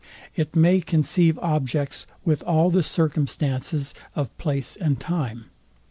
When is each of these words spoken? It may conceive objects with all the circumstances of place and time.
It 0.33 0.55
may 0.55 0.81
conceive 0.81 1.37
objects 1.43 2.07
with 2.25 2.41
all 2.41 2.71
the 2.71 2.81
circumstances 2.81 3.93
of 4.15 4.35
place 4.39 4.75
and 4.75 4.99
time. 4.99 5.51